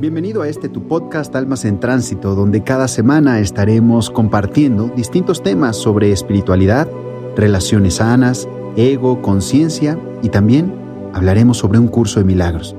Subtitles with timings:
[0.00, 5.76] Bienvenido a este tu podcast Almas en Tránsito, donde cada semana estaremos compartiendo distintos temas
[5.76, 6.88] sobre espiritualidad,
[7.34, 10.72] relaciones sanas, ego, conciencia y también
[11.12, 12.76] hablaremos sobre un curso de milagros.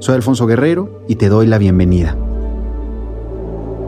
[0.00, 2.16] Soy Alfonso Guerrero y te doy la bienvenida.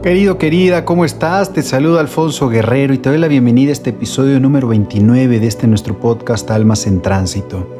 [0.01, 1.51] Querido, querida, ¿cómo estás?
[1.51, 5.47] Te saludo Alfonso Guerrero y te doy la bienvenida a este episodio número 29 de
[5.47, 7.78] este nuestro podcast Almas en Tránsito.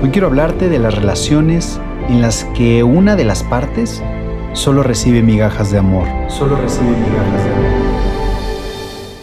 [0.00, 4.00] Hoy quiero hablarte de las relaciones en las que una de las partes
[4.52, 6.06] solo recibe migajas de amor.
[6.28, 7.64] Solo recibe migajas de amor.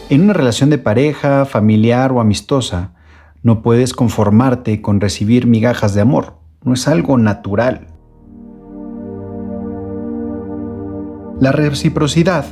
[0.10, 2.92] En una relación de pareja, familiar o amistosa,
[3.42, 6.40] no puedes conformarte con recibir migajas de amor.
[6.62, 7.88] No es algo natural.
[11.40, 12.44] La reciprocidad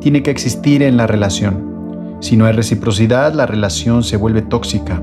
[0.00, 2.18] tiene que existir en la relación.
[2.18, 5.00] Si no hay reciprocidad, la relación se vuelve tóxica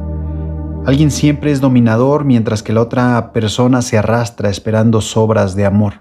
[0.85, 5.93] Alguien siempre es dominador mientras que la otra persona se arrastra esperando sobras de amor.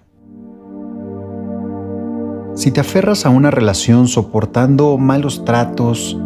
[2.55, 6.19] Si te aferras a una relación soportando malos tratos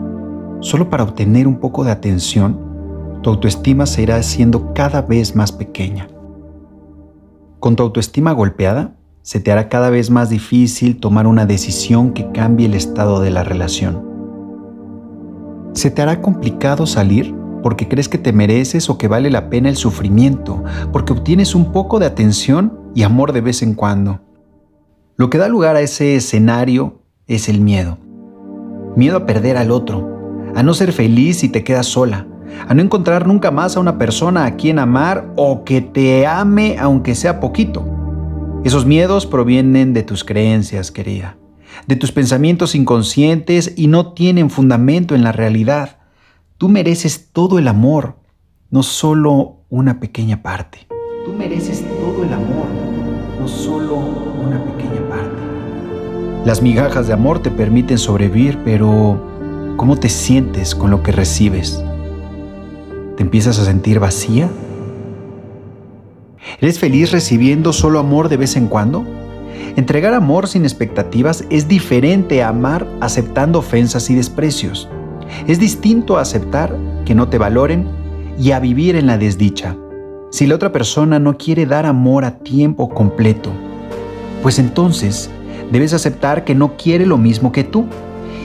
[0.58, 2.58] solo para obtener un poco de atención,
[3.22, 6.08] tu autoestima se irá haciendo cada vez más pequeña.
[7.60, 12.32] Con tu autoestima golpeada, se te hará cada vez más difícil tomar una decisión que
[12.32, 14.04] cambie el estado de la relación.
[15.74, 19.68] Se te hará complicado salir porque crees que te mereces o que vale la pena
[19.68, 24.20] el sufrimiento, porque obtienes un poco de atención y amor de vez en cuando.
[25.16, 27.98] Lo que da lugar a ese escenario es el miedo.
[28.96, 32.26] Miedo a perder al otro, a no ser feliz si te quedas sola,
[32.66, 36.76] a no encontrar nunca más a una persona a quien amar o que te ame
[36.78, 37.84] aunque sea poquito.
[38.64, 41.36] Esos miedos provienen de tus creencias, querida,
[41.86, 45.97] de tus pensamientos inconscientes y no tienen fundamento en la realidad.
[46.58, 48.16] Tú mereces todo el amor,
[48.72, 50.88] no solo una pequeña parte.
[51.24, 52.66] Tú mereces todo el amor,
[53.38, 55.36] no solo una pequeña parte.
[56.44, 61.80] Las migajas de amor te permiten sobrevivir, pero ¿cómo te sientes con lo que recibes?
[63.16, 64.50] ¿Te empiezas a sentir vacía?
[66.60, 69.04] ¿Eres feliz recibiendo solo amor de vez en cuando?
[69.76, 74.88] Entregar amor sin expectativas es diferente a amar aceptando ofensas y desprecios.
[75.46, 77.86] Es distinto a aceptar que no te valoren
[78.38, 79.76] y a vivir en la desdicha.
[80.30, 83.50] Si la otra persona no quiere dar amor a tiempo completo,
[84.42, 85.30] pues entonces
[85.72, 87.86] debes aceptar que no quiere lo mismo que tú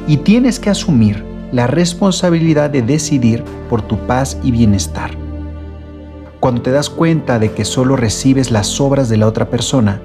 [0.08, 5.12] y tienes que asumir la responsabilidad de decidir por tu paz y bienestar.
[6.40, 10.02] Cuando te das cuenta de que solo recibes las obras de la otra persona,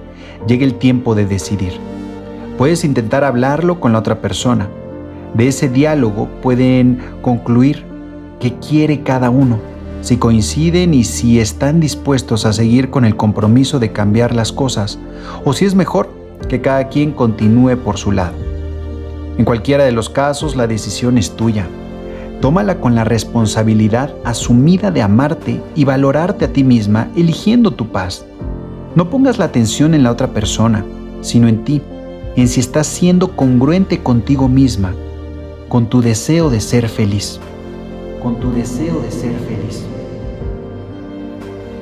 [0.46, 1.72] llega el tiempo de decidir.
[2.58, 4.68] Puedes intentar hablarlo con la otra persona,
[5.34, 7.84] de ese diálogo pueden concluir
[8.40, 9.58] qué quiere cada uno,
[10.00, 14.98] si coinciden y si están dispuestos a seguir con el compromiso de cambiar las cosas,
[15.44, 16.10] o si es mejor
[16.48, 18.34] que cada quien continúe por su lado.
[19.36, 21.66] En cualquiera de los casos, la decisión es tuya.
[22.40, 28.24] Tómala con la responsabilidad asumida de amarte y valorarte a ti misma, eligiendo tu paz.
[28.94, 30.84] No pongas la atención en la otra persona,
[31.20, 31.82] sino en ti,
[32.36, 34.94] en si estás siendo congruente contigo misma
[35.68, 37.40] con tu deseo de ser feliz.
[38.22, 39.84] Con tu deseo de ser feliz.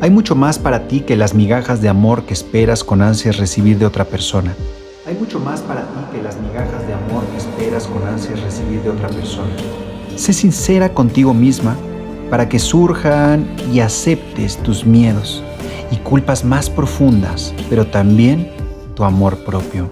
[0.01, 3.79] Hay mucho más para ti que las migajas de amor que esperas con ansias recibir
[3.79, 4.55] de otra persona.
[5.07, 8.83] Hay mucho más para ti que las migajas de amor que esperas con ansias recibir
[8.83, 9.51] de otra persona.
[10.17, 11.77] Sé sincera contigo misma
[12.29, 15.45] para que surjan y aceptes tus miedos
[15.93, 18.51] y culpas más profundas, pero también
[18.95, 19.89] tu amor propio.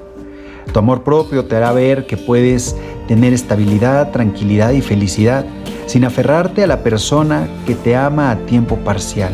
[0.72, 2.74] Tu amor propio te hará ver que puedes
[3.06, 5.44] tener estabilidad, tranquilidad y felicidad
[5.86, 9.32] sin aferrarte a la persona que te ama a tiempo parcial.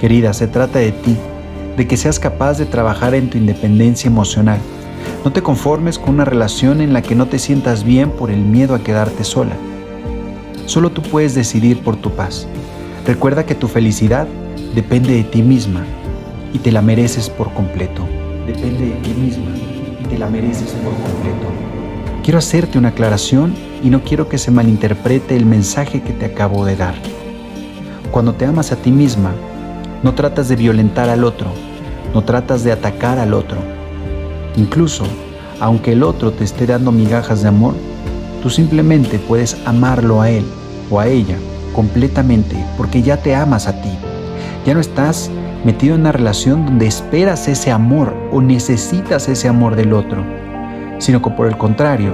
[0.00, 1.16] Querida, se trata de ti,
[1.76, 4.58] de que seas capaz de trabajar en tu independencia emocional.
[5.24, 8.40] No te conformes con una relación en la que no te sientas bien por el
[8.40, 9.56] miedo a quedarte sola.
[10.66, 12.48] Solo tú puedes decidir por tu paz.
[13.06, 14.26] Recuerda que tu felicidad
[14.74, 15.84] depende de ti misma
[16.52, 18.06] y te la mereces por completo.
[18.46, 19.50] Depende de ti misma
[20.00, 21.71] y te la mereces por completo.
[22.22, 23.52] Quiero hacerte una aclaración
[23.82, 26.94] y no quiero que se malinterprete el mensaje que te acabo de dar.
[28.12, 29.32] Cuando te amas a ti misma,
[30.04, 31.48] no tratas de violentar al otro,
[32.14, 33.58] no tratas de atacar al otro.
[34.56, 35.02] Incluso,
[35.58, 37.74] aunque el otro te esté dando migajas de amor,
[38.40, 40.44] tú simplemente puedes amarlo a él
[40.90, 41.36] o a ella
[41.74, 43.90] completamente porque ya te amas a ti.
[44.64, 45.28] Ya no estás
[45.64, 50.41] metido en una relación donde esperas ese amor o necesitas ese amor del otro
[51.02, 52.12] sino que por el contrario,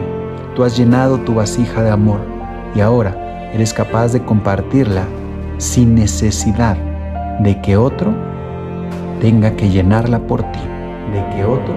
[0.57, 2.21] tú has llenado tu vasija de amor
[2.75, 5.03] y ahora eres capaz de compartirla
[5.59, 6.75] sin necesidad
[7.41, 8.15] de que otro
[9.21, 10.61] tenga que llenarla por ti.
[11.13, 11.75] De que otro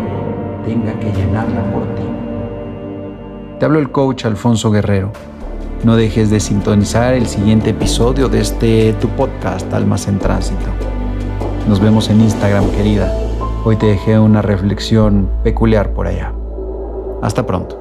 [0.65, 2.03] tenga que llenarla por ti.
[3.59, 5.11] Te hablo el coach Alfonso Guerrero.
[5.83, 10.67] No dejes de sintonizar el siguiente episodio de este tu podcast Almas en Tránsito.
[11.67, 13.13] Nos vemos en Instagram, querida.
[13.65, 16.33] Hoy te dejé una reflexión peculiar por allá.
[17.21, 17.80] Hasta pronto.